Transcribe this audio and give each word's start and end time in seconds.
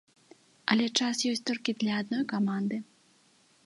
Але 0.75 0.87
час 0.99 1.23
ёсць 1.33 1.45
толькі 1.51 1.77
для 1.85 2.01
адной 2.05 2.23
каманды. 2.35 2.85